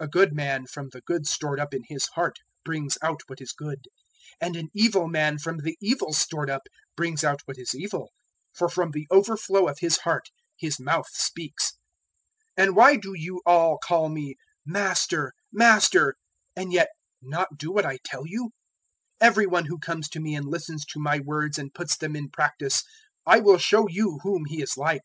006:045 0.00 0.06
A 0.08 0.10
good 0.12 0.32
man 0.34 0.66
from 0.66 0.88
the 0.92 1.00
good 1.02 1.26
stored 1.26 1.60
up 1.60 1.74
in 1.74 1.82
his 1.88 2.06
heart 2.14 2.38
brings 2.64 2.96
out 3.02 3.20
what 3.26 3.38
is 3.42 3.52
good; 3.52 3.86
and 4.40 4.56
an 4.56 4.70
evil 4.72 5.06
man 5.08 5.36
from 5.38 5.58
the 5.58 5.76
evil 5.78 6.14
stored 6.14 6.48
up 6.48 6.62
brings 6.96 7.22
out 7.22 7.42
what 7.44 7.58
is 7.58 7.74
evil; 7.74 8.10
for 8.54 8.70
from 8.70 8.92
the 8.92 9.06
overflow 9.10 9.68
of 9.68 9.80
his 9.80 9.98
heart 9.98 10.30
his 10.56 10.80
mouth 10.80 11.10
speaks. 11.10 11.72
006:046 12.56 12.64
"And 12.66 12.76
why 12.76 12.96
do 12.96 13.12
you 13.14 13.42
all 13.44 13.76
call 13.76 14.08
me 14.08 14.36
`Master, 14.66 15.32
Master' 15.52 16.14
and 16.56 16.72
yet 16.72 16.88
not 17.20 17.58
do 17.58 17.70
what 17.70 17.84
I 17.84 17.98
tell 18.06 18.26
you? 18.26 18.44
006:047 19.20 19.28
Every 19.28 19.46
one 19.48 19.64
who 19.66 19.78
comes 19.78 20.08
to 20.08 20.20
me 20.20 20.34
and 20.34 20.46
listens 20.48 20.86
to 20.86 20.98
my 20.98 21.18
words 21.20 21.58
and 21.58 21.74
puts 21.74 21.94
them 21.94 22.16
in 22.16 22.30
practice, 22.30 22.84
I 23.26 23.40
will 23.40 23.58
show 23.58 23.86
you 23.86 24.20
whom 24.22 24.46
he 24.46 24.62
is 24.62 24.78
like. 24.78 25.04